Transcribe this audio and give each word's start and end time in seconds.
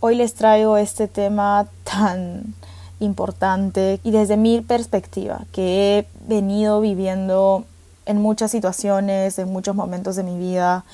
hoy 0.00 0.14
les 0.14 0.34
traigo 0.34 0.76
este 0.76 1.08
tema 1.08 1.66
tan 1.84 2.54
importante 3.00 4.00
y 4.02 4.10
desde 4.10 4.36
mi 4.36 4.60
perspectiva 4.60 5.44
que 5.52 5.98
he 5.98 6.06
venido 6.26 6.80
viviendo 6.80 7.64
en 8.06 8.20
muchas 8.20 8.50
situaciones, 8.50 9.38
en 9.38 9.52
muchos 9.52 9.74
momentos 9.74 10.16
de 10.16 10.22
mi 10.22 10.38
vida, 10.38 10.84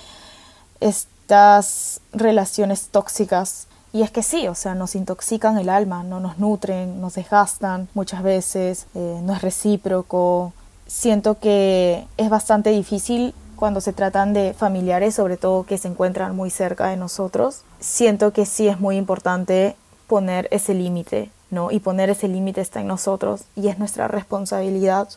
estas 0.81 2.01
relaciones 2.13 2.89
tóxicas. 2.89 3.67
Y 3.93 4.03
es 4.03 4.11
que 4.11 4.25
sí, 4.25 4.49
o 4.49 4.57
sea, 4.57 4.75
nos 4.75 4.97
intoxican 4.97 5.57
el 5.57 5.69
alma, 5.69 6.03
no 6.03 6.19
nos 6.19 6.39
nutren, 6.39 7.01
nos 7.01 7.15
desgastan 7.15 7.89
muchas 7.95 8.25
veces, 8.25 8.87
eh, 8.95 9.21
no 9.23 9.33
es 9.33 9.43
recíproco. 9.43 10.53
Siento 10.89 11.39
que 11.39 12.05
es 12.17 12.29
bastante 12.29 12.71
difícil 12.71 13.33
cuando 13.57 13.81
se 13.81 13.93
tratan 13.93 14.33
de 14.33 14.55
familiares, 14.55 15.15
sobre 15.15 15.37
todo 15.37 15.65
que 15.65 15.79
se 15.79 15.89
encuentran 15.89 16.37
muy 16.37 16.51
cerca 16.51 16.89
de 16.89 16.97
nosotros. 16.97 17.63
Siento 17.81 18.33
que 18.33 18.47
sí 18.47 18.69
es 18.69 18.81
muy 18.81 18.97
importante 18.97 19.77
poner 20.07 20.49
ese 20.51 20.75
límite, 20.75 21.31
¿no? 21.51 21.71
Y 21.71 21.81
poner 21.81 22.11
ese 22.11 22.29
límite 22.29 22.61
está 22.61 22.81
en 22.81 22.89
nosotros 22.89 23.45
y 23.57 23.69
es 23.69 23.79
nuestra 23.79 24.09
responsabilidad 24.09 25.09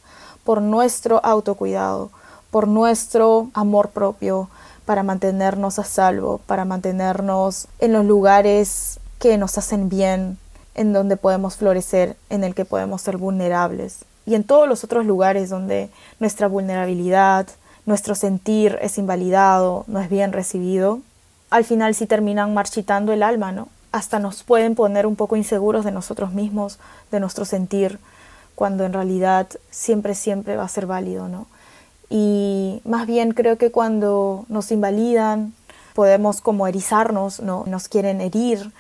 por 0.44 0.62
nuestro 0.62 1.20
autocuidado, 1.26 2.10
por 2.52 2.68
nuestro 2.68 3.50
amor 3.54 3.90
propio, 3.90 4.50
para 4.86 5.04
mantenernos 5.04 5.80
a 5.80 5.84
salvo, 5.84 6.40
para 6.46 6.64
mantenernos 6.64 7.68
en 7.80 7.92
los 7.92 8.06
lugares 8.06 9.02
que 9.20 9.38
nos 9.38 9.58
hacen 9.58 9.90
bien, 9.90 10.38
en 10.76 10.94
donde 10.94 11.18
podemos 11.18 11.58
florecer, 11.58 12.16
en 12.30 12.46
el 12.46 12.56
que 12.56 12.64
podemos 12.64 13.02
ser 13.02 13.18
vulnerables. 13.18 14.06
Y 14.26 14.36
en 14.36 14.46
todos 14.46 14.68
los 14.68 14.84
otros 14.84 15.06
lugares 15.06 15.50
donde 15.50 15.90
nuestra 16.20 16.48
vulnerabilidad, 16.48 17.48
nuestro 17.88 18.14
sentir 18.14 18.78
es 18.84 19.00
invalidado, 19.00 19.84
no 19.88 20.00
es 20.00 20.10
bien 20.10 20.32
recibido, 20.32 21.00
al 21.50 21.64
final 21.64 21.96
sí 21.96 22.06
terminan 22.06 22.54
marchitando 22.54 23.12
el 23.12 23.24
alma, 23.24 23.52
¿no? 23.52 23.70
Hasta 23.92 24.20
nos 24.20 24.44
pueden 24.44 24.76
poner 24.76 25.08
un 25.08 25.16
poco 25.16 25.36
inseguros 25.36 25.84
de 25.84 25.92
nosotros 25.92 26.34
mismos, 26.34 26.78
de 27.10 27.20
nuestro 27.20 27.46
sentir, 27.46 27.98
cuando 28.54 28.84
en 28.84 28.94
realidad 28.94 29.48
siempre, 29.72 30.14
siempre 30.14 30.58
va 30.58 30.66
a 30.66 30.70
ser 30.70 30.86
válido, 30.86 31.28
¿no? 31.28 31.48
y 32.10 32.82
más 32.86 33.06
bien 33.06 33.34
creo 33.34 33.58
que 33.58 33.72
cuando 33.72 34.46
nos 34.50 34.72
invalidan 34.72 35.54
podemos 35.94 36.42
como 36.42 36.68
erizarnos, 36.68 37.42
¿no? 37.42 37.64
nos 37.68 37.88
quieren 37.90 38.22
herir 38.22 38.72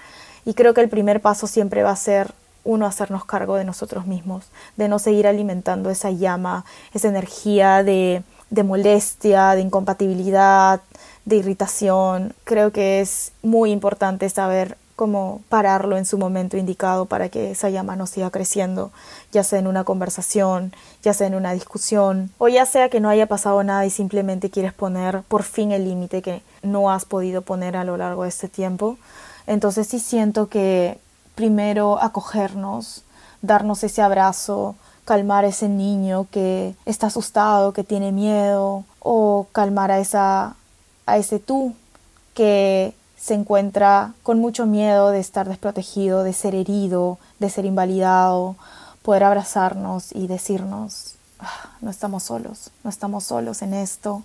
y 0.46 0.54
creo 0.54 0.74
que 0.74 0.82
el 0.82 0.90
primer 0.90 1.22
paso 1.22 1.48
siempre 1.48 1.84
va 1.84 1.92
a 1.92 1.96
ser 1.96 2.34
uno 2.64 2.86
hacernos 2.86 3.26
cargo 3.26 3.56
de 3.56 3.64
nosotros 3.64 4.06
mismos, 4.08 4.46
de 4.76 4.88
no 4.88 5.00
seguir 5.00 5.26
alimentando 5.26 5.90
esa 5.90 6.12
llama, 6.12 6.66
esa 6.94 7.08
energía 7.08 7.84
de, 7.84 8.24
de 8.50 8.64
molestia, 8.64 9.56
de 9.56 9.62
incompatibilidad, 9.62 10.82
de 11.26 11.36
irritación. 11.38 12.34
Creo 12.44 12.72
que 12.72 13.02
es 13.02 13.32
muy 13.42 13.72
importante 13.72 14.30
saber 14.30 14.78
como 14.98 15.42
pararlo 15.48 15.96
en 15.96 16.06
su 16.06 16.18
momento 16.18 16.58
indicado 16.58 17.06
para 17.06 17.30
que 17.30 17.52
esa 17.52 17.70
llama 17.70 17.96
no 17.96 18.08
siga 18.08 18.32
creciendo, 18.32 18.92
ya 19.32 19.44
sea 19.44 19.60
en 19.60 19.68
una 19.68 19.84
conversación, 19.84 20.74
ya 21.04 21.14
sea 21.14 21.28
en 21.28 21.36
una 21.36 21.54
discusión, 21.54 22.32
o 22.40 22.48
ya 22.48 22.66
sea 22.66 22.90
que 22.90 23.00
no 23.00 23.08
haya 23.08 23.28
pasado 23.28 23.64
nada 23.64 23.86
y 23.86 23.92
simplemente 23.92 24.50
quieres 24.50 24.74
poner 24.74 25.22
por 25.28 25.44
fin 25.44 25.72
el 25.72 25.84
límite 25.84 26.24
que 26.24 26.42
no 26.64 26.90
has 26.90 27.06
podido 27.06 27.44
poner 27.44 27.78
a 27.78 27.84
lo 27.84 27.96
largo 27.96 28.24
de 28.24 28.30
este 28.30 28.48
tiempo. 28.50 28.98
Entonces 29.46 29.88
sí 29.88 30.00
siento 30.00 30.48
que 30.50 30.98
primero 31.36 32.02
acogernos, 32.02 33.04
darnos 33.44 33.84
ese 33.84 34.02
abrazo, 34.02 34.76
calmar 35.08 35.46
a 35.46 35.48
ese 35.48 35.70
niño 35.70 36.28
que 36.32 36.76
está 36.86 37.08
asustado, 37.08 37.72
que 37.72 37.86
tiene 37.86 38.12
miedo, 38.12 38.84
o 39.00 39.48
calmar 39.54 39.90
a 39.90 40.00
esa 40.00 40.58
a 41.06 41.18
ese 41.18 41.40
tú 41.40 41.74
que 42.34 42.94
se 43.18 43.34
encuentra 43.34 44.14
con 44.22 44.40
mucho 44.40 44.66
miedo 44.66 45.10
de 45.10 45.22
estar 45.22 45.48
desprotegido, 45.48 46.24
de 46.24 46.34
ser 46.34 46.54
herido, 46.54 47.20
de 47.40 47.50
ser 47.50 47.64
invalidado, 47.64 48.58
poder 49.02 49.24
abrazarnos 49.24 50.14
y 50.14 50.28
decirnos, 50.28 51.16
ah, 51.40 51.70
no 51.80 51.90
estamos 51.90 52.24
solos, 52.24 52.72
no 52.84 52.90
estamos 52.90 53.24
solos 53.24 53.62
en 53.62 53.74
esto, 53.74 54.24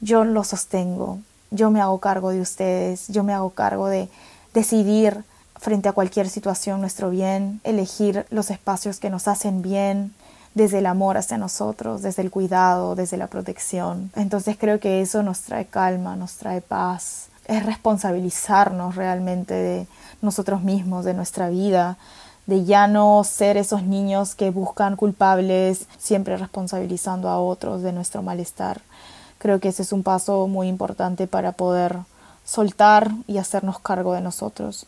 yo 0.00 0.24
lo 0.24 0.42
sostengo, 0.42 1.20
yo 1.52 1.70
me 1.70 1.80
hago 1.80 2.00
cargo 2.00 2.30
de 2.30 2.40
ustedes, 2.40 3.06
yo 3.06 3.22
me 3.22 3.32
hago 3.32 3.50
cargo 3.50 3.86
de 3.86 4.08
decidir 4.52 5.24
frente 5.58 5.88
a 5.88 5.92
cualquier 5.92 6.28
situación 6.28 6.80
nuestro 6.80 7.10
bien, 7.10 7.60
elegir 7.64 8.26
los 8.30 8.50
espacios 8.50 8.98
que 8.98 9.10
nos 9.10 9.28
hacen 9.28 9.62
bien, 9.62 10.12
desde 10.54 10.78
el 10.78 10.86
amor 10.86 11.16
hacia 11.16 11.36
nosotros, 11.36 12.02
desde 12.02 12.22
el 12.22 12.30
cuidado, 12.30 12.94
desde 12.94 13.16
la 13.16 13.26
protección. 13.26 14.10
Entonces 14.14 14.56
creo 14.58 14.78
que 14.78 15.00
eso 15.00 15.22
nos 15.22 15.40
trae 15.40 15.66
calma, 15.66 16.16
nos 16.16 16.34
trae 16.34 16.60
paz, 16.60 17.26
es 17.46 17.66
responsabilizarnos 17.66 18.94
realmente 18.94 19.54
de 19.54 19.86
nosotros 20.22 20.62
mismos, 20.62 21.04
de 21.04 21.14
nuestra 21.14 21.48
vida, 21.48 21.98
de 22.46 22.64
ya 22.64 22.86
no 22.86 23.24
ser 23.24 23.56
esos 23.56 23.82
niños 23.82 24.34
que 24.34 24.50
buscan 24.50 24.96
culpables, 24.96 25.86
siempre 25.98 26.36
responsabilizando 26.36 27.28
a 27.28 27.40
otros 27.40 27.82
de 27.82 27.92
nuestro 27.92 28.22
malestar. 28.22 28.80
Creo 29.38 29.60
que 29.60 29.68
ese 29.68 29.82
es 29.82 29.92
un 29.92 30.02
paso 30.02 30.46
muy 30.46 30.68
importante 30.68 31.26
para 31.26 31.52
poder 31.52 31.98
soltar 32.44 33.10
y 33.26 33.38
hacernos 33.38 33.78
cargo 33.78 34.14
de 34.14 34.20
nosotros. 34.20 34.86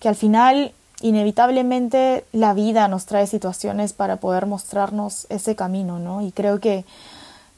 Que 0.00 0.08
al 0.08 0.16
final, 0.16 0.72
inevitablemente, 1.00 2.24
la 2.32 2.54
vida 2.54 2.88
nos 2.88 3.06
trae 3.06 3.26
situaciones 3.26 3.92
para 3.92 4.16
poder 4.16 4.46
mostrarnos 4.46 5.26
ese 5.30 5.56
camino, 5.56 5.98
¿no? 5.98 6.22
Y 6.22 6.32
creo 6.32 6.60
que 6.60 6.84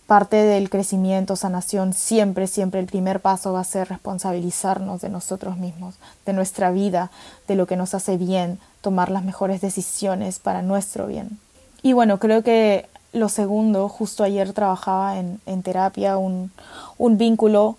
parte 0.09 0.37
del 0.37 0.71
crecimiento, 0.71 1.37
sanación, 1.37 1.93
siempre, 1.93 2.47
siempre 2.47 2.81
el 2.81 2.87
primer 2.87 3.21
paso 3.21 3.53
va 3.53 3.61
a 3.61 3.65
ser 3.65 3.91
responsabilizarnos 3.91 5.03
de 5.03 5.11
nosotros 5.11 5.59
mismos, 5.59 5.97
de 6.25 6.33
nuestra 6.33 6.71
vida, 6.71 7.11
de 7.47 7.57
lo 7.57 7.67
que 7.67 7.77
nos 7.77 7.93
hace 7.93 8.17
bien, 8.17 8.59
tomar 8.81 9.11
las 9.11 9.23
mejores 9.23 9.61
decisiones 9.61 10.39
para 10.39 10.63
nuestro 10.63 11.07
bien. 11.07 11.39
Y 11.83 11.93
bueno, 11.93 12.19
creo 12.19 12.43
que 12.43 12.87
lo 13.13 13.29
segundo, 13.29 13.87
justo 13.91 14.25
ayer 14.25 14.55
trabajaba 14.55 15.19
en, 15.19 15.63
terapia 15.63 16.17
un 16.17 16.51
vínculo 16.99 17.77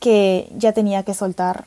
que 0.00 0.50
ya 0.56 0.72
tenía 0.72 1.04
que 1.04 1.14
soltar 1.14 1.66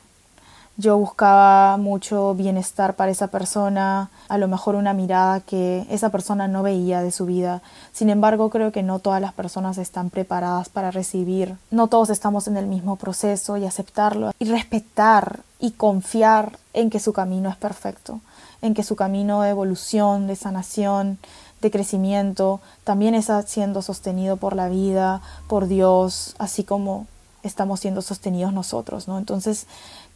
yo 0.76 0.96
buscaba 0.96 1.76
mucho 1.76 2.34
bienestar 2.34 2.96
para 2.96 3.10
esa 3.10 3.28
persona, 3.28 4.10
a 4.28 4.38
lo 4.38 4.48
mejor 4.48 4.74
una 4.74 4.94
mirada 4.94 5.40
que 5.40 5.86
esa 5.90 6.08
persona 6.08 6.48
no 6.48 6.62
veía 6.62 7.02
de 7.02 7.10
su 7.10 7.26
vida. 7.26 7.62
Sin 7.92 8.08
embargo, 8.08 8.48
creo 8.48 8.72
que 8.72 8.82
no 8.82 8.98
todas 8.98 9.20
las 9.20 9.32
personas 9.32 9.76
están 9.78 10.10
preparadas 10.10 10.68
para 10.68 10.90
recibir, 10.90 11.56
no 11.70 11.88
todos 11.88 12.10
estamos 12.10 12.48
en 12.48 12.56
el 12.56 12.66
mismo 12.66 12.96
proceso 12.96 13.56
y 13.56 13.66
aceptarlo 13.66 14.32
y 14.38 14.46
respetar 14.46 15.40
y 15.60 15.72
confiar 15.72 16.58
en 16.72 16.90
que 16.90 17.00
su 17.00 17.12
camino 17.12 17.50
es 17.50 17.56
perfecto, 17.56 18.20
en 18.62 18.74
que 18.74 18.82
su 18.82 18.96
camino 18.96 19.42
de 19.42 19.50
evolución, 19.50 20.26
de 20.26 20.36
sanación, 20.36 21.18
de 21.60 21.70
crecimiento, 21.70 22.60
también 22.82 23.14
está 23.14 23.40
siendo 23.42 23.82
sostenido 23.82 24.36
por 24.36 24.56
la 24.56 24.68
vida, 24.68 25.20
por 25.48 25.68
Dios, 25.68 26.34
así 26.38 26.64
como 26.64 27.06
estamos 27.42 27.80
siendo 27.80 28.02
sostenidos 28.02 28.52
nosotros, 28.52 29.08
¿no? 29.08 29.18
Entonces, 29.18 29.66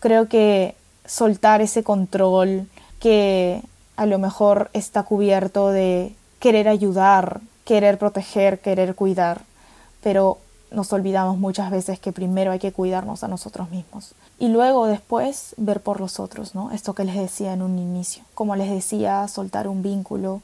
creo 0.00 0.28
que 0.28 0.74
soltar 1.04 1.60
ese 1.60 1.82
control 1.82 2.68
que 3.00 3.62
a 3.96 4.06
lo 4.06 4.18
mejor 4.18 4.70
está 4.72 5.02
cubierto 5.04 5.70
de 5.70 6.14
querer 6.38 6.68
ayudar, 6.68 7.40
querer 7.64 7.98
proteger, 7.98 8.60
querer 8.60 8.94
cuidar, 8.94 9.42
pero 10.02 10.38
nos 10.70 10.92
olvidamos 10.92 11.38
muchas 11.38 11.70
veces 11.70 11.98
que 11.98 12.12
primero 12.12 12.52
hay 12.52 12.58
que 12.58 12.72
cuidarnos 12.72 13.24
a 13.24 13.28
nosotros 13.28 13.70
mismos. 13.70 14.14
Y 14.38 14.48
luego 14.48 14.86
después 14.86 15.54
ver 15.56 15.80
por 15.80 16.00
los 16.00 16.20
otros, 16.20 16.54
¿no? 16.54 16.70
Esto 16.72 16.94
que 16.94 17.04
les 17.04 17.16
decía 17.16 17.54
en 17.54 17.62
un 17.62 17.78
inicio, 17.78 18.24
como 18.34 18.56
les 18.56 18.70
decía, 18.70 19.26
soltar 19.28 19.68
un 19.68 19.82
vínculo 19.82 20.42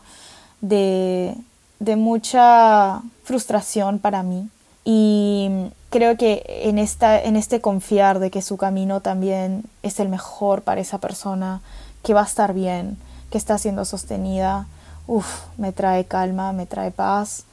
de, 0.61 1.35
de 1.81 1.97
mucha 1.97 3.03
frustración 3.25 3.99
para 3.99 4.23
mí 4.23 4.49
y 4.85 5.71
creo 5.91 6.17
que 6.17 6.45
en, 6.65 6.79
esta, 6.79 7.21
en 7.21 7.37
este 7.37 7.61
confiar 7.61 8.19
de 8.19 8.31
que 8.31 8.43
su 8.43 8.57
camino 8.57 9.01
también 9.01 9.65
es 9.83 10.01
el 10.01 10.09
mejor 10.09 10.63
para 10.63 10.81
esa 10.81 10.99
persona, 10.99 11.61
que 12.03 12.15
va 12.15 12.23
a 12.23 12.27
estar 12.27 12.53
bien, 12.55 12.97
que 13.31 13.39
está 13.39 13.59
siendo 13.59 13.85
sostenida, 13.85 14.67
uff, 15.07 15.45
me 15.57 15.73
trae 15.73 16.05
calma, 16.05 16.53
me 16.53 16.67
trae 16.67 16.91
paz 16.91 17.45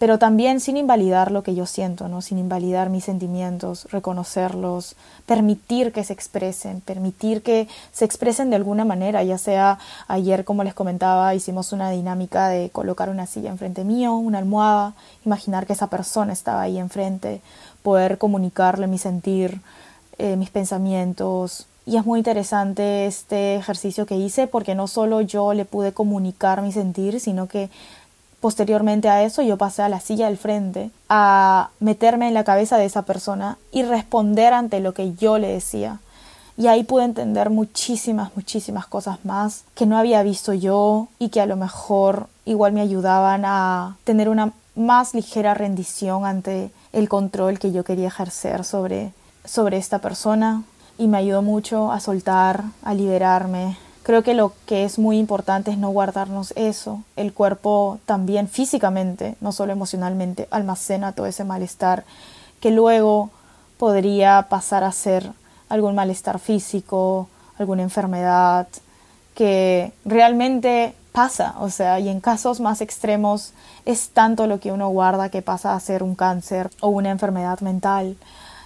pero 0.00 0.18
también 0.18 0.60
sin 0.60 0.78
invalidar 0.78 1.30
lo 1.30 1.42
que 1.42 1.54
yo 1.54 1.66
siento, 1.66 2.08
¿no? 2.08 2.22
sin 2.22 2.38
invalidar 2.38 2.88
mis 2.88 3.04
sentimientos, 3.04 3.86
reconocerlos, 3.92 4.96
permitir 5.26 5.92
que 5.92 6.04
se 6.04 6.14
expresen, 6.14 6.80
permitir 6.80 7.42
que 7.42 7.68
se 7.92 8.06
expresen 8.06 8.48
de 8.48 8.56
alguna 8.56 8.86
manera, 8.86 9.22
ya 9.24 9.36
sea 9.36 9.78
ayer, 10.08 10.46
como 10.46 10.64
les 10.64 10.72
comentaba, 10.72 11.34
hicimos 11.34 11.74
una 11.74 11.90
dinámica 11.90 12.48
de 12.48 12.70
colocar 12.70 13.10
una 13.10 13.26
silla 13.26 13.50
enfrente 13.50 13.84
mío, 13.84 14.14
una 14.14 14.38
almohada, 14.38 14.94
imaginar 15.26 15.66
que 15.66 15.74
esa 15.74 15.88
persona 15.88 16.32
estaba 16.32 16.62
ahí 16.62 16.78
enfrente, 16.78 17.42
poder 17.82 18.16
comunicarle 18.16 18.86
mi 18.86 18.96
sentir, 18.96 19.60
eh, 20.16 20.36
mis 20.36 20.48
pensamientos, 20.48 21.66
y 21.86 21.96
es 21.96 22.06
muy 22.06 22.20
interesante 22.20 23.06
este 23.06 23.56
ejercicio 23.56 24.06
que 24.06 24.14
hice 24.14 24.46
porque 24.46 24.74
no 24.74 24.86
solo 24.86 25.22
yo 25.22 25.54
le 25.54 25.64
pude 25.64 25.92
comunicar 25.92 26.62
mi 26.62 26.72
sentir, 26.72 27.18
sino 27.20 27.48
que 27.48 27.68
Posteriormente 28.40 29.08
a 29.08 29.22
eso 29.22 29.42
yo 29.42 29.58
pasé 29.58 29.82
a 29.82 29.88
la 29.88 30.00
silla 30.00 30.26
del 30.26 30.38
frente 30.38 30.90
a 31.08 31.70
meterme 31.78 32.28
en 32.28 32.34
la 32.34 32.44
cabeza 32.44 32.78
de 32.78 32.86
esa 32.86 33.02
persona 33.02 33.58
y 33.70 33.82
responder 33.82 34.54
ante 34.54 34.80
lo 34.80 34.94
que 34.94 35.14
yo 35.14 35.38
le 35.38 35.48
decía. 35.48 35.98
Y 36.56 36.66
ahí 36.66 36.84
pude 36.84 37.04
entender 37.04 37.50
muchísimas, 37.50 38.34
muchísimas 38.36 38.86
cosas 38.86 39.24
más 39.24 39.64
que 39.74 39.86
no 39.86 39.96
había 39.96 40.22
visto 40.22 40.52
yo 40.52 41.08
y 41.18 41.28
que 41.28 41.40
a 41.40 41.46
lo 41.46 41.56
mejor 41.56 42.28
igual 42.44 42.72
me 42.72 42.80
ayudaban 42.80 43.44
a 43.44 43.96
tener 44.04 44.28
una 44.28 44.52
más 44.74 45.14
ligera 45.14 45.54
rendición 45.54 46.24
ante 46.24 46.70
el 46.92 47.08
control 47.08 47.58
que 47.58 47.72
yo 47.72 47.84
quería 47.84 48.08
ejercer 48.08 48.64
sobre, 48.64 49.12
sobre 49.44 49.76
esta 49.76 49.98
persona 49.98 50.62
y 50.98 51.08
me 51.08 51.18
ayudó 51.18 51.42
mucho 51.42 51.92
a 51.92 52.00
soltar, 52.00 52.64
a 52.82 52.94
liberarme. 52.94 53.76
Creo 54.02 54.22
que 54.22 54.34
lo 54.34 54.52
que 54.66 54.84
es 54.84 54.98
muy 54.98 55.18
importante 55.18 55.70
es 55.70 55.78
no 55.78 55.90
guardarnos 55.90 56.52
eso. 56.56 57.02
El 57.16 57.32
cuerpo 57.32 57.98
también 58.06 58.48
físicamente, 58.48 59.36
no 59.40 59.52
solo 59.52 59.72
emocionalmente, 59.72 60.48
almacena 60.50 61.12
todo 61.12 61.26
ese 61.26 61.44
malestar 61.44 62.04
que 62.60 62.70
luego 62.70 63.30
podría 63.78 64.46
pasar 64.48 64.84
a 64.84 64.92
ser 64.92 65.30
algún 65.68 65.94
malestar 65.94 66.38
físico, 66.38 67.28
alguna 67.58 67.82
enfermedad, 67.82 68.68
que 69.34 69.92
realmente 70.04 70.94
pasa, 71.12 71.54
o 71.58 71.70
sea, 71.70 72.00
y 72.00 72.08
en 72.08 72.20
casos 72.20 72.60
más 72.60 72.80
extremos 72.80 73.52
es 73.84 74.10
tanto 74.10 74.46
lo 74.46 74.60
que 74.60 74.72
uno 74.72 74.88
guarda 74.88 75.28
que 75.28 75.42
pasa 75.42 75.74
a 75.74 75.80
ser 75.80 76.02
un 76.02 76.14
cáncer 76.14 76.70
o 76.80 76.88
una 76.88 77.10
enfermedad 77.10 77.60
mental. 77.60 78.16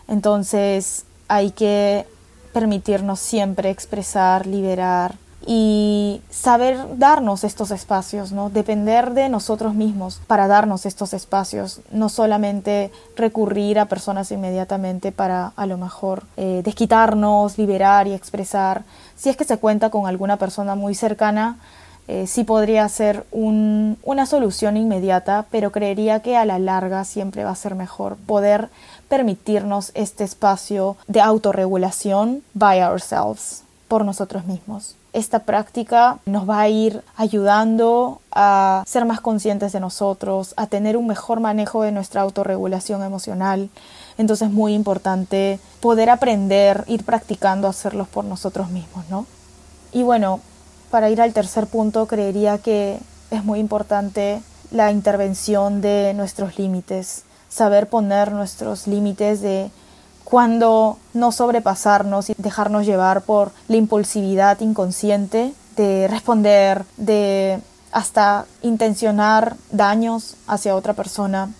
Entonces 0.09 1.05
hay 1.29 1.51
que 1.53 2.07
permitirnos 2.53 3.21
siempre 3.21 3.71
expresar, 3.71 4.47
liberar 4.47 5.15
y 5.47 6.23
saber 6.31 6.79
darnos 6.97 7.45
estos 7.45 7.71
espacios, 7.71 8.33
¿no? 8.33 8.51
Depender 8.51 9.13
de 9.13 9.29
nosotros 9.29 9.75
mismos 9.75 10.21
para 10.27 10.47
darnos 10.47 10.87
estos 10.87 11.13
espacios, 11.13 11.81
no 11.91 12.09
solamente 12.09 12.91
recurrir 13.17 13.79
a 13.79 13.87
personas 13.87 14.31
inmediatamente 14.33 15.13
para 15.13 15.53
a 15.57 15.67
lo 15.67 15.79
mejor 15.79 16.25
eh, 16.37 16.63
desquitarnos, 16.65 17.59
liberar 17.59 18.07
y 18.07 18.13
expresar. 18.13 18.85
Si 19.17 19.29
es 19.29 19.37
que 19.37 19.45
se 19.45 19.59
cuenta 19.59 19.91
con 19.91 20.07
alguna 20.07 20.37
persona 20.37 20.75
muy 20.75 20.95
cercana, 20.95 21.59
eh, 22.07 22.27
sí 22.27 22.45
podría 22.45 22.87
ser 22.91 23.25
una 23.33 24.27
solución 24.27 24.77
inmediata, 24.77 25.47
pero 25.51 25.73
creería 25.73 26.21
que 26.21 26.37
a 26.37 26.45
la 26.45 26.59
larga 26.59 27.05
siempre 27.05 27.45
va 27.45 27.51
a 27.51 27.57
ser 27.57 27.75
mejor 27.75 28.17
poder 28.17 28.69
permitirnos 29.09 29.91
este 29.95 30.25
espacio 30.25 30.97
de 31.07 31.23
autorregulación 31.23 32.43
by 32.53 32.83
ourselves, 32.83 33.63
por 33.89 34.05
nosotros 34.05 34.45
mismos. 34.45 34.97
Esta 35.15 35.39
práctica 35.39 36.19
nos 36.27 36.51
va 36.51 36.61
a 36.61 36.69
ir 36.69 37.05
ayudando 37.17 38.21
a 38.33 38.83
ser 38.85 39.05
más 39.05 39.21
conscientes 39.21 39.73
de 39.73 39.79
nosotros, 39.79 40.55
a 40.57 40.67
tener 40.67 40.97
un 40.97 41.07
mejor 41.07 41.39
manejo 41.39 41.85
de 41.85 41.93
nuestra 41.93 42.23
autorregulación 42.23 43.01
emocional. 43.05 43.71
Entonces 44.19 44.49
es 44.49 44.53
muy 44.53 44.75
importante 44.75 45.61
poder 45.81 46.11
aprender, 46.11 46.83
ir 46.89 47.05
practicando 47.05 47.69
hacerlos 47.69 48.09
por 48.09 48.25
nosotros 48.25 48.71
mismos, 48.71 49.05
¿no? 49.09 49.25
Y 49.93 50.03
bueno, 50.03 50.41
para 50.91 51.09
ir 51.11 51.21
al 51.21 51.33
tercer 51.33 51.69
punto, 51.69 52.07
creería 52.07 52.59
que 52.59 52.99
es 53.31 53.45
muy 53.45 53.61
importante 53.61 54.43
la 54.73 54.91
intervención 54.91 55.81
de 55.81 56.13
nuestros 56.15 56.59
límites, 56.59 57.23
saber 57.49 57.89
poner 57.89 58.33
nuestros 58.33 58.89
límites 58.89 59.41
de 59.43 59.71
cuando 60.25 60.99
no 61.13 61.33
sobrepasarnos 61.33 62.31
y 62.31 62.35
dejarnos 62.37 62.87
llevar 62.87 63.23
por 63.23 63.53
la 63.69 63.77
impulsividad 63.77 64.61
inconsciente 64.61 65.53
de 65.77 66.09
responder, 66.09 66.85
de 66.97 67.61
hasta 67.93 68.47
intencionar 68.63 69.57
daños 69.71 70.37
hacia 70.47 70.75
otra 70.75 70.95
persona. 70.95 71.51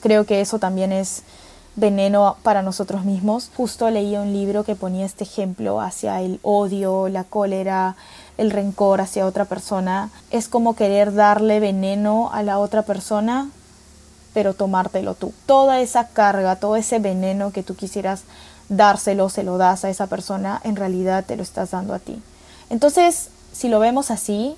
Creo 0.00 0.26
que 0.26 0.40
eso 0.40 0.58
también 0.58 0.92
es 0.92 1.22
veneno 1.76 2.36
para 2.42 2.62
nosotros 2.62 3.04
mismos. 3.04 3.50
Justo 3.56 3.88
leí 3.90 4.16
un 4.16 4.32
libro 4.32 4.64
que 4.64 4.74
ponía 4.74 5.06
este 5.06 5.24
ejemplo 5.24 5.80
hacia 5.80 6.20
el 6.20 6.40
odio, 6.42 7.08
la 7.08 7.24
cólera, 7.24 7.96
el 8.36 8.50
rencor 8.50 9.00
hacia 9.00 9.26
otra 9.26 9.44
persona. 9.44 10.10
Es 10.30 10.48
como 10.48 10.74
querer 10.74 11.14
darle 11.14 11.60
veneno 11.60 12.30
a 12.32 12.42
la 12.42 12.58
otra 12.58 12.82
persona, 12.82 13.50
pero 14.36 14.52
tomártelo 14.52 15.14
tú. 15.14 15.32
Toda 15.46 15.80
esa 15.80 16.08
carga, 16.08 16.56
todo 16.56 16.76
ese 16.76 16.98
veneno 16.98 17.52
que 17.52 17.62
tú 17.62 17.74
quisieras 17.74 18.24
dárselo, 18.68 19.30
se 19.30 19.44
lo 19.44 19.56
das 19.56 19.86
a 19.86 19.88
esa 19.88 20.08
persona, 20.08 20.60
en 20.62 20.76
realidad 20.76 21.24
te 21.24 21.36
lo 21.36 21.42
estás 21.42 21.70
dando 21.70 21.94
a 21.94 22.00
ti. 22.00 22.20
Entonces, 22.68 23.30
si 23.54 23.68
lo 23.68 23.80
vemos 23.80 24.10
así, 24.10 24.54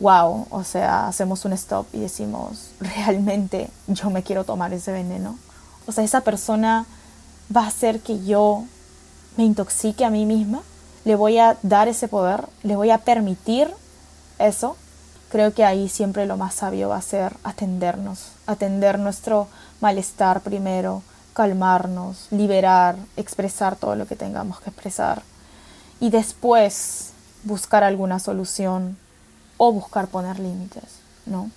wow, 0.00 0.48
o 0.50 0.64
sea, 0.64 1.06
hacemos 1.06 1.44
un 1.44 1.52
stop 1.52 1.86
y 1.92 2.00
decimos, 2.00 2.70
realmente 2.80 3.70
yo 3.86 4.10
me 4.10 4.24
quiero 4.24 4.42
tomar 4.42 4.72
ese 4.72 4.90
veneno. 4.90 5.38
O 5.86 5.92
sea, 5.92 6.02
esa 6.02 6.22
persona 6.22 6.84
va 7.56 7.62
a 7.62 7.68
hacer 7.68 8.00
que 8.00 8.24
yo 8.24 8.64
me 9.36 9.44
intoxique 9.44 10.04
a 10.04 10.10
mí 10.10 10.26
misma. 10.26 10.60
Le 11.04 11.14
voy 11.14 11.38
a 11.38 11.56
dar 11.62 11.86
ese 11.86 12.08
poder, 12.08 12.46
le 12.64 12.74
voy 12.74 12.90
a 12.90 12.98
permitir 12.98 13.72
eso. 14.40 14.76
Creo 15.32 15.54
que 15.54 15.64
ahí 15.64 15.88
siempre 15.88 16.26
lo 16.26 16.36
más 16.36 16.56
sabio 16.56 16.90
va 16.90 16.98
a 16.98 17.00
ser 17.00 17.32
atendernos, 17.42 18.32
atender 18.46 18.98
nuestro 18.98 19.48
malestar 19.80 20.42
primero, 20.42 21.02
calmarnos, 21.32 22.26
liberar, 22.30 22.96
expresar 23.16 23.76
todo 23.76 23.94
lo 23.96 24.06
que 24.06 24.14
tengamos 24.14 24.60
que 24.60 24.68
expresar 24.68 25.22
y 26.00 26.10
después 26.10 27.12
buscar 27.44 27.82
alguna 27.82 28.18
solución 28.18 28.98
o 29.56 29.72
buscar 29.72 30.08
poner 30.08 30.38
límites, 30.38 31.00
¿no? 31.24 31.50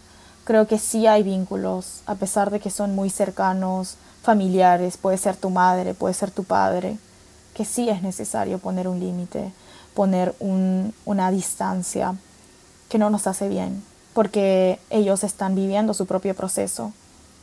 Creo 0.45 0.67
que 0.67 0.79
sí 0.79 1.05
hay 1.05 1.23
vínculos, 1.23 2.01
a 2.05 2.15
pesar 2.15 2.51
de 2.51 2.61
que 2.61 2.69
son 2.69 2.95
muy 2.95 3.09
cercanos, 3.09 3.97
familiares, 4.23 4.95
puede 4.95 5.17
ser 5.17 5.35
tu 5.35 5.49
madre, 5.49 5.93
puede 5.93 6.13
ser 6.13 6.31
tu 6.31 6.45
padre, 6.45 6.97
que 7.53 7.65
sí 7.65 7.89
es 7.89 8.01
necesario 8.01 8.57
poner 8.57 8.87
un 8.87 9.01
límite, 9.01 9.51
poner 9.93 10.33
una 10.39 11.29
distancia 11.29 12.15
que 12.95 12.99
no 12.99 13.09
nos 13.09 13.27
hace 13.27 13.49
bien, 13.49 13.83
porque 14.13 14.79
ellos 14.89 15.25
están 15.25 15.53
viviendo 15.53 15.93
su 15.93 16.05
propio 16.05 16.33
proceso, 16.33 16.93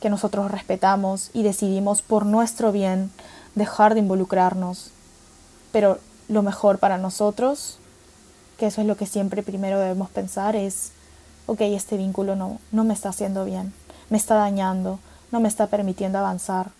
que 0.01 0.09
nosotros 0.09 0.49
respetamos 0.49 1.29
y 1.31 1.43
decidimos 1.43 2.01
por 2.01 2.25
nuestro 2.25 2.71
bien 2.71 3.11
dejar 3.53 3.93
de 3.93 3.99
involucrarnos. 3.99 4.89
Pero 5.71 5.99
lo 6.27 6.41
mejor 6.41 6.79
para 6.79 6.97
nosotros, 6.97 7.77
que 8.57 8.65
eso 8.65 8.81
es 8.81 8.87
lo 8.87 8.97
que 8.97 9.05
siempre 9.05 9.43
primero 9.43 9.77
debemos 9.77 10.09
pensar, 10.09 10.55
es, 10.55 10.89
ok, 11.45 11.61
este 11.61 11.97
vínculo 11.97 12.35
no, 12.35 12.57
no 12.71 12.83
me 12.83 12.95
está 12.95 13.09
haciendo 13.09 13.45
bien, 13.45 13.75
me 14.09 14.17
está 14.17 14.33
dañando, 14.33 14.97
no 15.31 15.39
me 15.39 15.49
está 15.49 15.67
permitiendo 15.67 16.17
avanzar. 16.17 16.71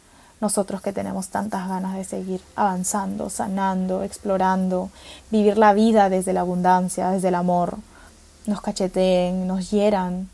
Nosotros 0.42 0.82
que 0.82 0.94
tenemos 0.94 1.28
tantas 1.28 1.70
ganas 1.70 1.94
de 1.94 2.06
seguir 2.06 2.42
avanzando, 2.56 3.30
sanando, 3.30 4.02
explorando, 4.02 4.90
vivir 5.30 5.60
la 5.60 5.74
vida 5.74 6.10
desde 6.10 6.34
la 6.34 6.42
abundancia, 6.42 7.12
desde 7.12 7.28
el 7.28 7.36
amor, 7.36 7.78
nos 8.46 8.62
cacheteen, 8.62 9.48
nos 9.48 9.72
hieran, 9.72 10.30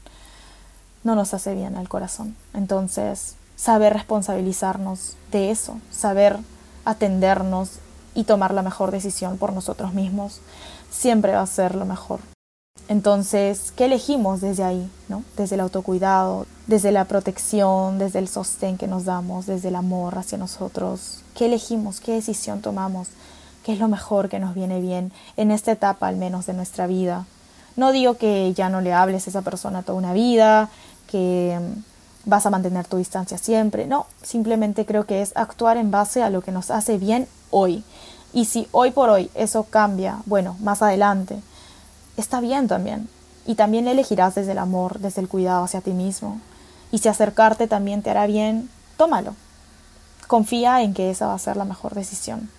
no 1.03 1.15
nos 1.15 1.33
hace 1.33 1.55
bien 1.55 1.75
al 1.75 1.89
corazón. 1.89 2.35
Entonces, 2.53 3.35
saber 3.55 3.93
responsabilizarnos 3.93 5.15
de 5.31 5.51
eso, 5.51 5.79
saber 5.91 6.37
atendernos 6.85 7.79
y 8.15 8.23
tomar 8.23 8.53
la 8.53 8.63
mejor 8.63 8.91
decisión 8.91 9.37
por 9.37 9.53
nosotros 9.53 9.93
mismos, 9.93 10.41
siempre 10.89 11.33
va 11.33 11.41
a 11.41 11.47
ser 11.47 11.75
lo 11.75 11.85
mejor. 11.85 12.19
Entonces, 12.87 13.71
¿qué 13.75 13.85
elegimos 13.85 14.41
desde 14.41 14.63
ahí? 14.63 14.89
¿no? 15.09 15.23
Desde 15.37 15.55
el 15.55 15.61
autocuidado, 15.61 16.47
desde 16.65 16.91
la 16.91 17.05
protección, 17.05 17.99
desde 17.99 18.17
el 18.17 18.27
sostén 18.27 18.77
que 18.77 18.87
nos 18.87 19.05
damos, 19.05 19.45
desde 19.45 19.67
el 19.67 19.75
amor 19.75 20.17
hacia 20.17 20.39
nosotros. 20.39 21.21
¿Qué 21.35 21.45
elegimos? 21.45 21.99
¿Qué 21.99 22.13
decisión 22.13 22.61
tomamos? 22.61 23.09
¿Qué 23.63 23.73
es 23.73 23.79
lo 23.79 23.87
mejor 23.87 24.29
que 24.29 24.39
nos 24.39 24.55
viene 24.55 24.81
bien 24.81 25.11
en 25.37 25.51
esta 25.51 25.71
etapa 25.71 26.07
al 26.07 26.15
menos 26.15 26.47
de 26.47 26.53
nuestra 26.53 26.87
vida? 26.87 27.27
No 27.75 27.91
digo 27.91 28.15
que 28.15 28.53
ya 28.53 28.69
no 28.69 28.81
le 28.81 28.93
hables 28.93 29.27
a 29.27 29.29
esa 29.29 29.41
persona 29.41 29.83
toda 29.83 29.97
una 29.97 30.13
vida, 30.13 30.69
que 31.09 31.59
mm, 31.59 32.29
vas 32.29 32.45
a 32.45 32.49
mantener 32.49 32.85
tu 32.85 32.97
distancia 32.97 33.37
siempre. 33.37 33.87
No, 33.87 34.05
simplemente 34.21 34.85
creo 34.85 35.05
que 35.05 35.21
es 35.21 35.31
actuar 35.35 35.77
en 35.77 35.91
base 35.91 36.23
a 36.23 36.29
lo 36.29 36.41
que 36.41 36.51
nos 36.51 36.71
hace 36.71 36.97
bien 36.97 37.27
hoy. 37.51 37.83
Y 38.33 38.45
si 38.45 38.67
hoy 38.71 38.91
por 38.91 39.09
hoy 39.09 39.31
eso 39.33 39.63
cambia, 39.63 40.19
bueno, 40.25 40.55
más 40.59 40.81
adelante, 40.81 41.39
está 42.17 42.39
bien 42.41 42.67
también. 42.67 43.09
Y 43.45 43.55
también 43.55 43.87
elegirás 43.87 44.35
desde 44.35 44.51
el 44.51 44.59
amor, 44.59 44.99
desde 44.99 45.21
el 45.21 45.27
cuidado 45.27 45.63
hacia 45.63 45.81
ti 45.81 45.91
mismo. 45.91 46.39
Y 46.91 46.99
si 46.99 47.09
acercarte 47.09 47.67
también 47.67 48.03
te 48.03 48.11
hará 48.11 48.27
bien, 48.27 48.69
tómalo. 48.97 49.35
Confía 50.27 50.83
en 50.83 50.93
que 50.93 51.09
esa 51.09 51.27
va 51.27 51.33
a 51.33 51.39
ser 51.39 51.57
la 51.57 51.65
mejor 51.65 51.95
decisión. 51.95 52.49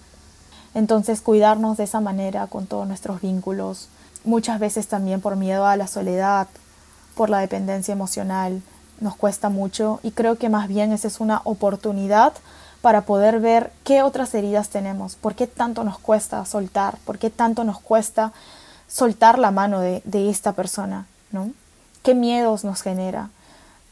Entonces 0.75 1.21
cuidarnos 1.21 1.77
de 1.77 1.85
esa 1.85 2.01
manera 2.01 2.47
con 2.47 2.67
todos 2.67 2.87
nuestros 2.87 3.21
vínculos, 3.21 3.89
muchas 4.25 4.59
veces 4.61 4.89
también 4.89 5.21
por 5.21 5.37
miedo 5.37 5.67
a 5.67 5.77
la 5.77 5.87
soledad, 5.87 6.49
por 7.15 7.31
la 7.31 7.41
dependencia 7.41 7.93
emocional, 7.93 8.63
nos 9.01 9.17
cuesta 9.17 9.49
mucho 9.49 10.01
y 10.03 10.11
creo 10.13 10.37
que 10.37 10.49
más 10.49 10.69
bien 10.69 10.93
esa 10.93 11.09
es 11.09 11.21
una 11.21 11.41
oportunidad 11.45 12.33
para 12.83 13.03
poder 13.03 13.41
ver 13.41 13.73
qué 13.85 14.03
otras 14.03 14.35
heridas 14.35 14.71
tenemos, 14.71 15.17
por 15.17 15.35
qué 15.35 15.47
tanto 15.47 15.85
nos 15.85 15.99
cuesta 15.99 16.45
soltar, 16.45 16.99
por 17.05 17.19
qué 17.19 17.31
tanto 17.31 17.65
nos 17.65 17.79
cuesta 17.81 18.33
soltar 18.89 19.39
la 19.39 19.51
mano 19.51 19.81
de, 19.81 20.03
esta 20.31 20.53
persona, 20.53 21.07
¿no? 21.31 21.51
¿Qué 22.03 22.15
miedos 22.15 22.65
nos 22.65 22.83
genera? 22.83 23.29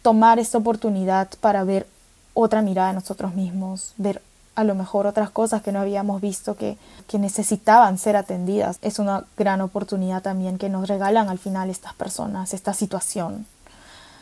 Tomar 0.02 0.38
esta 0.38 0.58
oportunidad 0.58 1.28
para 1.40 1.64
ver 1.64 1.86
otra 2.32 2.62
mirada 2.62 2.88
de 2.88 2.94
nosotros 2.94 3.34
mismos, 3.34 3.92
ver 3.98 4.22
a 4.58 4.64
lo 4.64 4.74
mejor 4.74 5.06
otras 5.06 5.30
cosas 5.30 5.62
que 5.62 5.70
no 5.70 5.78
habíamos 5.78 6.20
visto 6.20 6.56
que, 6.56 6.78
que 7.06 7.20
necesitaban 7.20 7.96
ser 7.96 8.16
atendidas. 8.16 8.80
Es 8.82 8.98
una 8.98 9.22
gran 9.36 9.60
oportunidad 9.60 10.20
también 10.20 10.58
que 10.58 10.68
nos 10.68 10.88
regalan 10.88 11.28
al 11.28 11.38
final 11.38 11.70
estas 11.70 11.94
personas, 11.94 12.52
esta 12.52 12.74
situación. 12.74 13.46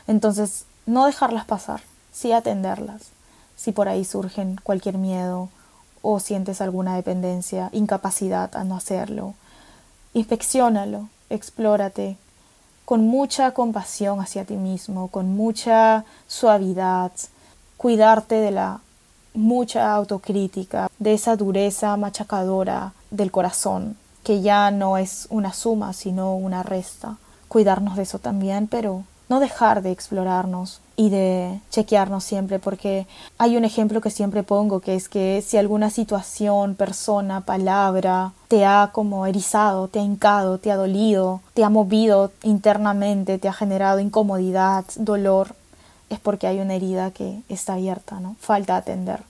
Entonces, 0.07 0.67
no 0.85 1.07
dejarlas 1.07 1.47
pasar, 1.47 1.81
sí 2.13 2.33
atenderlas. 2.33 3.13
Si 3.57 3.73
por 3.73 3.89
ahí 3.89 4.05
surgen 4.05 4.61
cualquier 4.63 4.99
miedo 4.99 5.49
o 6.03 6.21
sientes 6.21 6.61
alguna 6.61 6.97
dependencia, 6.97 7.71
incapacidad 7.73 8.55
a 8.57 8.65
no 8.65 8.77
hacerlo, 8.77 9.33
inspeccionalo, 10.13 11.09
explórate, 11.31 12.19
con 12.85 13.07
mucha 13.07 13.53
compasión 13.53 14.21
hacia 14.21 14.45
ti 14.45 14.57
mismo, 14.57 15.09
con 15.09 15.35
mucha 15.35 16.05
suavidad, 16.29 17.13
cuidarte 17.79 18.35
de 18.35 18.51
la 18.51 18.81
mucha 19.37 19.93
autocrítica, 19.95 20.89
de 20.99 21.15
esa 21.15 21.37
dureza 21.37 21.97
machacadora 21.97 22.93
del 23.11 23.31
corazón, 23.31 23.97
que 24.25 24.41
ya 24.41 24.71
no 24.71 24.99
es 24.99 25.27
una 25.31 25.53
suma, 25.53 25.93
sino 25.93 26.35
una 26.35 26.63
resta. 26.63 27.17
Cuidarnos 27.49 27.97
de 27.97 28.03
eso 28.03 28.19
también, 28.19 28.67
pero 28.67 29.05
no 29.29 29.41
dejar 29.41 29.83
de 29.83 29.93
explorarnos 29.93 30.81
y 30.97 31.11
de 31.11 31.61
chequearnos 31.71 32.25
siempre, 32.25 32.59
porque 32.59 33.07
hay 33.39 33.57
un 33.57 33.65
ejemplo 33.65 34.01
que 34.01 34.11
siempre 34.11 34.43
pongo, 34.43 34.81
que 34.81 34.95
es 34.95 35.09
que 35.09 35.43
si 35.47 35.59
alguna 35.59 35.91
situación, 35.91 36.75
persona, 36.75 37.43
palabra 37.43 38.33
te 38.49 38.65
ha 38.65 38.91
como 38.93 39.27
erizado, 39.27 39.89
te 39.89 39.99
ha 39.99 40.03
hincado, 40.03 40.59
te 40.59 40.73
ha 40.73 40.77
dolido, 40.77 41.41
te 41.55 41.65
ha 41.65 41.69
movido 41.69 42.33
internamente, 42.43 43.39
te 43.39 43.49
ha 43.49 43.53
generado 43.53 44.01
incomodidad, 44.01 44.85
dolor, 44.97 45.55
es 46.11 46.21
porque 46.21 46.47
hay 46.47 46.61
una 46.61 46.75
herida 46.75 47.11
que 47.11 47.43
está 47.49 47.75
abierta, 47.75 48.21
¿no? 48.21 48.37
Falta 48.41 48.77
atender. 48.77 49.21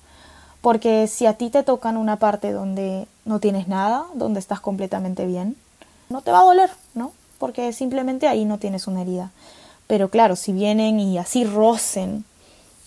Porque 0.61 1.06
si 1.06 1.26
a 1.26 1.35
ti 1.35 1.50
te 1.50 1.62
tocan 1.62 1.97
una 1.97 2.16
parte 2.16 2.52
donde 2.52 3.06
no 3.25 3.40
tienes 3.40 3.68
nada, 3.68 4.06
donde 4.14 4.40
estás 4.40 4.61
completamente 4.61 5.26
bien, 5.26 5.56
no 6.09 6.23
te 6.23 6.33
va 6.33 6.40
a 6.40 6.45
doler, 6.45 6.71
¿no? 6.95 7.12
Porque 7.38 7.73
simplemente 7.73 8.26
ahí 8.26 8.45
no 8.45 8.59
tienes 8.59 8.87
una 8.87 9.02
herida. 9.02 9.30
Pero 9.87 10.09
claro, 10.09 10.37
si 10.37 10.52
vienen 10.52 10.99
y 10.99 11.18
así 11.18 11.45
rocen, 11.45 12.25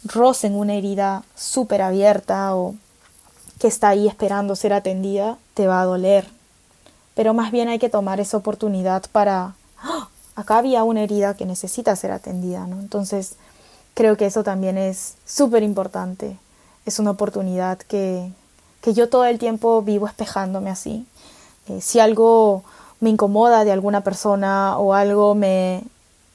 rocen 0.03 0.55
una 0.55 0.73
herida 0.75 1.23
súper 1.35 1.81
abierta 1.81 2.55
o 2.55 2.75
que 3.59 3.67
está 3.67 3.89
ahí 3.89 4.07
esperando 4.07 4.55
ser 4.55 4.73
atendida, 4.73 5.37
te 5.53 5.67
va 5.67 5.81
a 5.81 5.85
doler. 5.85 6.27
Pero 7.15 7.33
más 7.33 7.51
bien 7.51 7.67
hay 7.67 7.79
que 7.79 7.89
tomar 7.89 8.19
esa 8.19 8.37
oportunidad 8.37 9.03
para, 9.11 9.55
¡ah! 9.81 10.07
acá 10.35 10.57
había 10.57 10.83
una 10.83 11.01
herida 11.01 11.33
que 11.33 11.45
necesita 11.45 11.95
ser 11.95 12.11
atendida, 12.11 12.65
¿no? 12.67 12.79
Entonces, 12.79 13.35
creo 13.99 14.15
que 14.15 14.27
eso 14.27 14.45
también 14.45 14.77
es 14.77 15.15
súper 15.25 15.61
importante. 15.61 16.37
Es 16.85 16.99
una 16.99 17.11
oportunidad 17.11 17.79
que, 17.79 18.31
que, 18.79 18.93
yo 18.93 19.09
todo 19.09 19.25
el 19.25 19.37
tiempo 19.37 19.81
vivo 19.81 20.07
espejándome 20.07 20.69
así. 20.69 21.05
Eh, 21.67 21.81
si 21.81 21.99
algo 21.99 22.63
me 23.01 23.09
incomoda 23.09 23.65
de 23.65 23.73
alguna 23.73 23.99
persona 23.99 24.77
o 24.77 24.93
algo 24.93 25.35
me 25.35 25.83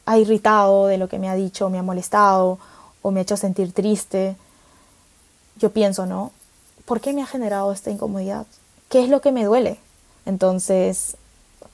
ha 0.05 0.19
irritado 0.19 0.89
de 0.89 0.99
lo 0.99 1.09
que 1.09 1.19
me 1.19 1.31
ha 1.31 1.35
dicho, 1.35 1.71
me 1.71 1.79
ha 1.79 1.83
molestado 1.83 2.59
o 3.01 3.11
me 3.11 3.21
ha 3.21 3.23
hecho 3.23 3.39
sentir 3.39 3.73
triste, 3.73 4.37
yo 5.57 5.71
pienso, 5.71 6.05
¿no? 6.05 6.33
¿Por 6.85 7.01
qué 7.01 7.15
me 7.15 7.23
ha 7.23 7.27
generado 7.27 7.73
esta 7.73 7.91
incomodidad? 7.91 8.45
¿Qué 8.91 9.03
es 9.03 9.09
lo 9.09 9.23
que 9.23 9.33
me 9.33 9.43
duele? 9.43 9.79
Entonces, 10.27 11.17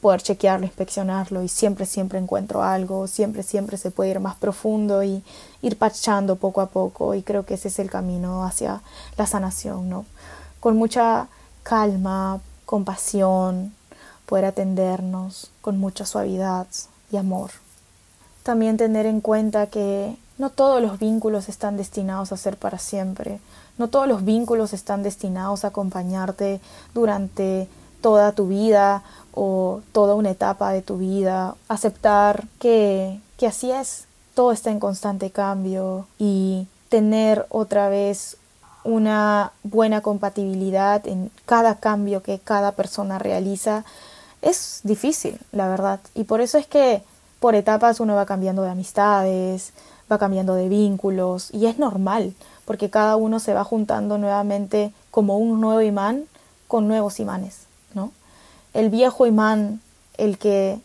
poder 0.01 0.23
chequearlo, 0.23 0.67
inspeccionarlo 0.67 1.43
y 1.43 1.49
siempre, 1.49 1.87
siempre 1.87 2.19
encuentro 2.19 2.63
algo, 2.63 3.07
siempre, 3.07 3.43
siempre 3.43 3.77
se 3.77 3.91
puede 3.91 4.11
ir 4.11 4.21
más 4.21 4.37
profundo 4.37 5.03
y 5.03 5.23
ir 5.63 5.77
pachando 5.77 6.37
poco 6.37 6.61
a 6.61 6.67
poco 6.67 7.15
y 7.15 7.23
creo 7.23 7.45
que 7.45 7.55
ese 7.55 7.69
es 7.69 7.79
el 7.79 7.91
camino 7.91 8.45
hacia 8.45 8.81
la 9.17 9.27
sanación, 9.27 9.89
¿no? 9.89 10.07
Con 10.59 10.77
mucha 10.77 11.29
calma, 11.63 12.41
compasión, 12.65 13.75
poder 14.27 14.47
atendernos 14.47 15.51
con 15.61 15.79
mucha 15.79 16.07
suavidad 16.07 16.67
y 17.13 17.17
amor. 17.17 17.51
También 18.43 18.77
tener 18.77 19.05
en 19.05 19.21
cuenta 19.21 19.67
que 19.67 20.17
no 20.39 20.51
todos 20.51 20.81
los 20.81 20.99
vínculos 20.99 21.51
están 21.51 21.77
destinados 21.77 22.33
a 22.33 22.39
ser 22.39 22.57
para 22.57 22.79
siempre, 22.79 23.41
no 23.77 23.89
todos 23.89 24.09
los 24.09 24.25
vínculos 24.25 24.73
están 24.73 25.03
destinados 25.03 25.65
a 25.65 25.69
acompañarte 25.69 26.61
durante 26.95 27.69
toda 28.01 28.33
tu 28.33 28.49
vida 28.49 29.03
o 29.33 29.81
toda 29.93 30.15
una 30.15 30.31
etapa 30.31 30.73
de 30.73 30.83
tu 30.83 30.99
vida, 30.99 31.55
aceptar 31.69 32.47
que, 32.59 33.21
que 33.37 33.47
así 33.47 33.71
es, 33.71 34.07
todo 34.35 34.53
está 34.53 34.71
en 34.71 34.81
constante 34.81 35.31
cambio 35.31 36.07
y 36.19 36.67
tener 36.89 37.47
otra 37.51 37.89
vez 37.89 38.37
una 38.85 39.53
buena 39.63 40.01
compatibilidad 40.01 41.07
en 41.07 41.31
cada 41.47 41.77
cambio 41.77 42.23
que 42.23 42.39
cada 42.39 42.73
persona 42.73 43.19
realiza 43.19 43.85
es 44.43 44.81
difícil, 44.83 45.39
la 45.53 45.69
verdad. 45.69 46.01
Y 46.15 46.25
por 46.25 46.41
eso 46.41 46.59
es 46.59 46.67
que 46.67 47.03
por 47.41 47.55
etapas 47.55 48.01
uno 48.01 48.15
va 48.15 48.27
cambiando 48.27 48.63
de 48.63 48.71
amistades, 48.71 49.73
va 50.11 50.19
cambiando 50.19 50.55
de 50.55 50.69
vínculos 50.69 51.51
y 51.53 51.67
es 51.67 51.79
normal, 51.79 52.35
porque 52.65 52.91
cada 52.91 53.17
uno 53.17 53.39
se 53.39 53.55
va 53.55 53.65
juntando 53.65 54.19
nuevamente 54.19 54.93
como 55.11 55.39
un 55.39 55.61
nuevo 55.61 55.83
imán 55.83 56.25
con 56.69 56.89
nuevos 56.89 57.21
imanes. 57.21 57.70
El 58.75 58.91
viejo 58.91 59.27
imán, 59.27 59.81
el 60.17 60.39
que 60.39 60.79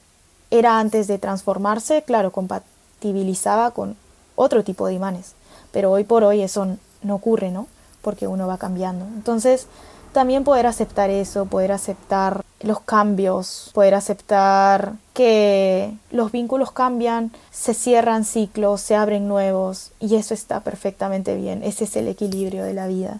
era 0.51 0.79
antes 0.79 1.07
de 1.07 1.17
transformarse, 1.17 2.03
claro, 2.03 2.31
compatibilizaba 2.31 3.71
con 3.71 3.95
otro 4.35 4.63
tipo 4.63 4.87
de 4.87 4.93
imanes, 4.93 5.33
pero 5.71 5.91
hoy 5.91 6.03
por 6.03 6.23
hoy 6.23 6.41
eso 6.41 6.77
no 7.01 7.15
ocurre, 7.15 7.51
¿no? 7.51 7.67
Porque 8.01 8.27
uno 8.27 8.47
va 8.47 8.57
cambiando. 8.57 9.05
Entonces, 9.05 9.67
también 10.13 10.43
poder 10.43 10.65
aceptar 10.65 11.09
eso, 11.09 11.45
poder 11.45 11.71
aceptar 11.71 12.41
los 12.61 12.79
cambios, 12.79 13.69
poder 13.73 13.95
aceptar 13.95 14.93
que 15.13 15.93
los 16.09 16.31
vínculos 16.31 16.71
cambian, 16.71 17.31
se 17.51 17.73
cierran 17.73 18.23
ciclos, 18.23 18.81
se 18.81 18.95
abren 18.95 19.27
nuevos 19.27 19.91
y 19.99 20.15
eso 20.15 20.33
está 20.33 20.61
perfectamente 20.61 21.35
bien, 21.35 21.63
ese 21.63 21.83
es 21.83 21.95
el 21.97 22.07
equilibrio 22.07 22.63
de 22.63 22.73
la 22.73 22.87
vida 22.87 23.19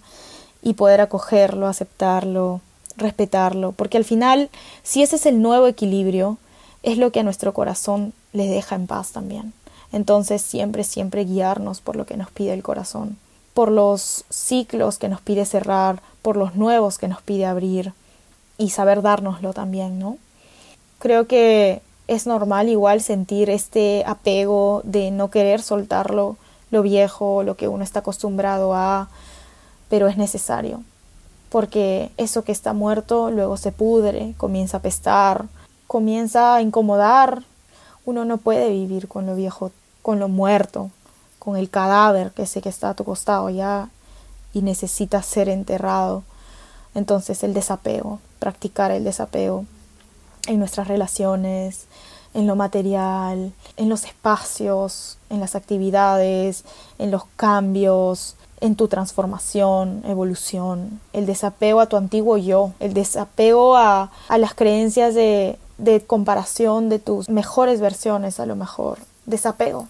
y 0.61 0.73
poder 0.73 1.01
acogerlo, 1.01 1.67
aceptarlo, 1.67 2.61
respetarlo, 2.97 3.71
porque 3.71 3.97
al 3.97 4.05
final, 4.05 4.49
si 4.83 5.03
ese 5.03 5.17
es 5.17 5.25
el 5.25 5.41
nuevo 5.41 5.67
equilibrio, 5.67 6.37
es 6.83 6.97
lo 6.97 7.11
que 7.11 7.21
a 7.21 7.23
nuestro 7.23 7.53
corazón 7.53 8.13
le 8.33 8.47
deja 8.47 8.75
en 8.75 8.87
paz 8.87 9.11
también. 9.11 9.53
Entonces 9.91 10.41
siempre, 10.41 10.83
siempre 10.83 11.25
guiarnos 11.25 11.81
por 11.81 11.95
lo 11.95 12.05
que 12.05 12.17
nos 12.17 12.31
pide 12.31 12.53
el 12.53 12.63
corazón, 12.63 13.17
por 13.53 13.71
los 13.71 14.25
ciclos 14.29 14.97
que 14.97 15.09
nos 15.09 15.21
pide 15.21 15.45
cerrar, 15.45 16.01
por 16.21 16.37
los 16.37 16.55
nuevos 16.55 16.97
que 16.97 17.07
nos 17.07 17.21
pide 17.21 17.45
abrir 17.45 17.93
y 18.57 18.69
saber 18.69 19.01
dárnoslo 19.01 19.53
también, 19.53 19.99
¿no? 19.99 20.17
Creo 20.99 21.27
que 21.27 21.81
es 22.07 22.27
normal 22.27 22.69
igual 22.69 23.01
sentir 23.01 23.49
este 23.49 24.03
apego 24.05 24.81
de 24.83 25.11
no 25.11 25.29
querer 25.29 25.61
soltarlo, 25.61 26.37
lo 26.71 26.81
viejo, 26.81 27.43
lo 27.43 27.55
que 27.55 27.67
uno 27.67 27.83
está 27.83 27.99
acostumbrado 27.99 28.73
a, 28.73 29.09
pero 29.89 30.07
es 30.07 30.17
necesario 30.17 30.83
porque 31.55 32.11
eso 32.17 32.43
que 32.43 32.51
está 32.51 32.73
muerto 32.73 33.31
luego 33.31 33.55
se 33.55 33.71
pudre, 33.71 34.33
comienza 34.35 34.75
a 34.75 34.81
pestar, 34.81 35.45
comienza 35.87 36.53
a 36.53 36.61
incomodar. 36.61 37.43
Uno 38.03 38.25
no 38.25 38.39
puede 38.39 38.71
vivir 38.71 39.07
con 39.07 39.25
lo 39.25 39.35
viejo, 39.35 39.71
con 40.01 40.19
lo 40.19 40.27
muerto, 40.27 40.91
con 41.39 41.55
el 41.55 41.69
cadáver 41.69 42.31
que 42.31 42.45
sé 42.45 42.61
que 42.61 42.67
está 42.67 42.89
a 42.89 42.93
tu 42.93 43.05
costado 43.05 43.49
ya 43.49 43.87
y 44.51 44.63
necesita 44.63 45.23
ser 45.23 45.47
enterrado. 45.47 46.23
Entonces 46.93 47.41
el 47.41 47.53
desapego, 47.53 48.19
practicar 48.39 48.91
el 48.91 49.05
desapego 49.05 49.63
en 50.47 50.59
nuestras 50.59 50.89
relaciones, 50.89 51.85
en 52.33 52.47
lo 52.47 52.57
material, 52.57 53.53
en 53.77 53.87
los 53.87 54.03
espacios, 54.03 55.19
en 55.29 55.39
las 55.39 55.55
actividades, 55.55 56.65
en 56.99 57.11
los 57.11 57.23
cambios, 57.37 58.35
en 58.61 58.75
tu 58.75 58.87
transformación, 58.87 60.03
evolución, 60.05 61.01
el 61.13 61.25
desapego 61.25 61.81
a 61.81 61.87
tu 61.87 61.97
antiguo 61.97 62.37
yo, 62.37 62.71
el 62.79 62.93
desapego 62.93 63.75
a, 63.75 64.11
a 64.27 64.37
las 64.37 64.53
creencias 64.53 65.13
de, 65.13 65.57
de 65.77 66.01
comparación 66.01 66.89
de 66.89 66.99
tus 66.99 67.29
mejores 67.29 67.81
versiones 67.81 68.39
a 68.39 68.45
lo 68.45 68.55
mejor, 68.55 68.99
desapego. 69.25 69.87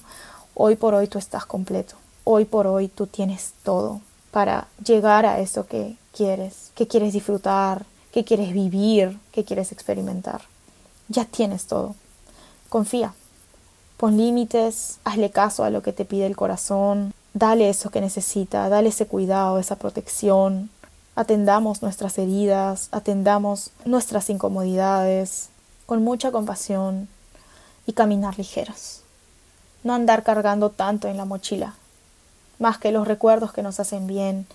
Hoy 0.56 0.76
por 0.76 0.94
hoy 0.94 1.08
tú 1.08 1.18
estás 1.18 1.46
completo, 1.46 1.96
hoy 2.24 2.46
por 2.46 2.68
hoy 2.68 2.88
tú 2.88 3.08
tienes 3.08 3.54
todo 3.64 4.02
para 4.32 4.68
llegar 4.84 5.26
a 5.26 5.40
eso 5.40 5.68
que 5.68 5.96
quieres, 6.16 6.72
que 6.76 6.88
quieres 6.88 7.14
disfrutar, 7.14 7.86
que 8.12 8.24
quieres 8.24 8.54
vivir, 8.54 9.20
que 9.32 9.44
quieres 9.44 9.72
experimentar. 9.72 10.42
Ya 11.08 11.26
tienes 11.26 11.68
todo. 11.68 11.96
Confía. 12.70 13.14
Pon 13.98 14.18
límites, 14.18 15.00
hazle 15.04 15.32
caso 15.32 15.64
a 15.64 15.70
lo 15.70 15.82
que 15.82 15.94
te 15.94 16.04
pide 16.04 16.26
el 16.26 16.36
corazón, 16.36 17.14
dale 17.36 17.70
eso 17.70 17.92
que 17.92 18.02
necesita, 18.02 18.68
dale 18.70 18.90
ese 18.90 19.06
cuidado, 19.06 19.60
esa 19.60 19.76
protección. 19.76 20.72
Atendamos 21.16 21.84
nuestras 21.84 22.18
heridas, 22.18 22.88
atendamos 22.92 23.72
nuestras 23.84 24.30
incomodidades 24.30 25.50
con 25.86 26.04
mucha 26.04 26.32
compasión 26.32 27.08
y 27.86 27.94
caminar 27.94 28.38
ligeros. 28.40 29.02
No 29.84 29.94
andar 29.94 30.24
cargando 30.24 30.72
tanto 30.72 31.08
en 31.08 31.18
la 31.18 31.26
mochila, 31.26 31.76
más 32.58 32.80
que 32.80 32.92
los 32.92 33.08
recuerdos 33.08 33.52
que 33.52 33.62
nos 33.62 33.80
hacen 33.80 34.08
bien, 34.08 34.48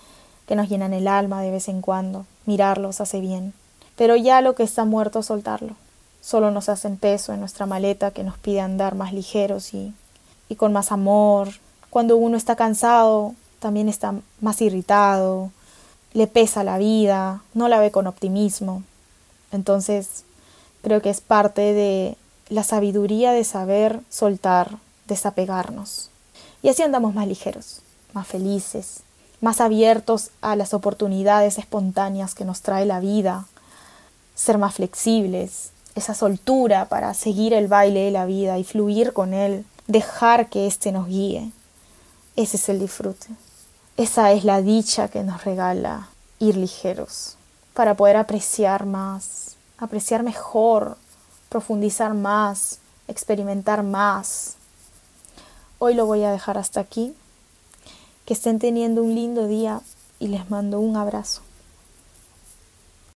que 0.47 0.55
nos 0.55 0.67
llenan 0.67 0.93
el 0.93 1.07
alma 1.07 1.41
de 1.41 1.51
vez 1.51 1.69
en 1.69 1.81
cuando. 1.81 2.25
Mirarlos 2.45 2.99
hace 2.99 3.21
bien. 3.21 3.53
Pero 3.95 4.15
ya 4.15 4.41
lo 4.41 4.55
que 4.55 4.63
está 4.63 4.85
muerto, 4.85 5.21
soltarlo. 5.21 5.75
Solo 6.19 6.49
nos 6.49 6.67
hacen 6.67 6.97
peso 6.97 7.31
en 7.31 7.39
nuestra 7.39 7.67
maleta 7.67 8.11
que 8.11 8.23
nos 8.23 8.37
pide 8.39 8.59
andar 8.59 8.95
más 8.95 9.13
ligeros 9.13 9.73
y, 9.75 9.93
y 10.49 10.55
con 10.55 10.73
más 10.73 10.91
amor. 10.91 11.49
Cuando 11.91 12.15
uno 12.15 12.37
está 12.37 12.55
cansado, 12.55 13.35
también 13.59 13.89
está 13.89 14.15
más 14.39 14.61
irritado, 14.61 15.51
le 16.13 16.25
pesa 16.25 16.63
la 16.63 16.77
vida, 16.77 17.43
no 17.53 17.67
la 17.67 17.79
ve 17.79 17.91
con 17.91 18.07
optimismo. 18.07 18.81
Entonces, 19.51 20.23
creo 20.81 21.01
que 21.01 21.09
es 21.09 21.19
parte 21.21 21.73
de 21.73 22.15
la 22.47 22.63
sabiduría 22.63 23.33
de 23.33 23.43
saber 23.43 23.99
soltar, 24.09 24.77
desapegarnos. 25.07 26.09
Y 26.63 26.69
así 26.69 26.81
andamos 26.81 27.13
más 27.13 27.27
ligeros, 27.27 27.81
más 28.13 28.25
felices, 28.25 29.01
más 29.41 29.59
abiertos 29.59 30.29
a 30.41 30.55
las 30.55 30.73
oportunidades 30.73 31.57
espontáneas 31.57 32.35
que 32.35 32.45
nos 32.45 32.61
trae 32.61 32.85
la 32.85 33.01
vida, 33.01 33.47
ser 34.33 34.57
más 34.57 34.75
flexibles, 34.75 35.71
esa 35.95 36.13
soltura 36.13 36.85
para 36.85 37.13
seguir 37.13 37.53
el 37.53 37.67
baile 37.67 38.05
de 38.05 38.11
la 38.11 38.25
vida 38.25 38.57
y 38.57 38.63
fluir 38.63 39.11
con 39.11 39.33
él, 39.33 39.65
dejar 39.87 40.47
que 40.47 40.67
éste 40.67 40.93
nos 40.93 41.07
guíe. 41.07 41.51
Ese 42.35 42.57
es 42.57 42.69
el 42.69 42.79
disfrute. 42.79 43.27
Esa 43.97 44.31
es 44.31 44.45
la 44.45 44.61
dicha 44.61 45.09
que 45.09 45.23
nos 45.23 45.43
regala 45.43 46.09
ir 46.39 46.57
ligeros, 46.57 47.35
para 47.73 47.95
poder 47.95 48.17
apreciar 48.17 48.85
más, 48.85 49.55
apreciar 49.77 50.23
mejor, 50.23 50.97
profundizar 51.49 52.13
más, 52.13 52.79
experimentar 53.07 53.83
más. 53.83 54.55
Hoy 55.77 55.93
lo 55.93 56.05
voy 56.05 56.23
a 56.23 56.31
dejar 56.31 56.57
hasta 56.57 56.79
aquí. 56.79 57.13
Que 58.25 58.33
estén 58.33 58.59
teniendo 58.59 59.03
un 59.03 59.13
lindo 59.13 59.47
día 59.47 59.81
y 60.19 60.27
les 60.27 60.49
mando 60.49 60.79
un 60.79 60.95
abrazo. 60.95 61.41